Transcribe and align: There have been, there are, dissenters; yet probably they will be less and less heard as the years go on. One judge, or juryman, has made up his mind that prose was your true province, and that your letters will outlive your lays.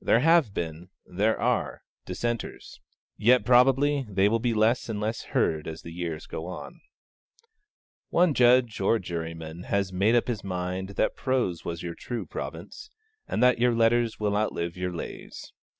There 0.00 0.18
have 0.18 0.52
been, 0.52 0.88
there 1.06 1.38
are, 1.40 1.84
dissenters; 2.04 2.80
yet 3.16 3.44
probably 3.44 4.04
they 4.10 4.28
will 4.28 4.40
be 4.40 4.52
less 4.52 4.88
and 4.88 4.98
less 5.00 5.22
heard 5.26 5.68
as 5.68 5.82
the 5.82 5.92
years 5.92 6.26
go 6.26 6.46
on. 6.46 6.80
One 8.10 8.34
judge, 8.34 8.80
or 8.80 8.98
juryman, 8.98 9.62
has 9.70 9.92
made 9.92 10.16
up 10.16 10.26
his 10.26 10.42
mind 10.42 10.88
that 10.96 11.14
prose 11.14 11.64
was 11.64 11.84
your 11.84 11.94
true 11.94 12.26
province, 12.26 12.90
and 13.28 13.40
that 13.44 13.60
your 13.60 13.72
letters 13.72 14.18
will 14.18 14.36
outlive 14.36 14.76
your 14.76 14.92
lays. 14.92 15.52